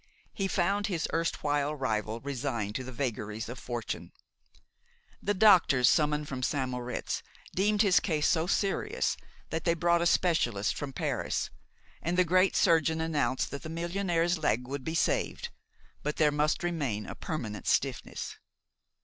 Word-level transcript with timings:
He 0.33 0.47
found 0.47 0.87
his 0.87 1.07
erstwhile 1.13 1.75
rival 1.75 2.21
resigned 2.21 2.73
to 2.73 2.83
the 2.83 2.91
vagaries 2.91 3.47
of 3.47 3.59
fortune. 3.59 4.11
The 5.21 5.35
doctors 5.35 5.87
summoned 5.87 6.27
from 6.27 6.41
St. 6.41 6.67
Moritz 6.69 7.21
deemed 7.55 7.83
his 7.83 7.99
case 7.99 8.27
so 8.27 8.47
serious 8.47 9.15
that 9.51 9.63
they 9.63 9.75
brought 9.75 10.01
a 10.01 10.07
specialist 10.07 10.75
from 10.75 10.91
Paris, 10.91 11.51
and 12.01 12.17
the 12.17 12.25
great 12.25 12.55
surgeon 12.55 12.99
announced 12.99 13.51
that 13.51 13.61
the 13.61 13.69
millionaire's 13.69 14.39
leg 14.39 14.67
would 14.67 14.83
be 14.83 14.95
saved; 14.95 15.49
but 16.01 16.15
there 16.15 16.31
must 16.31 16.63
remain 16.63 17.05
a 17.05 17.13
permanent 17.13 17.67
stiffness. 17.67 18.37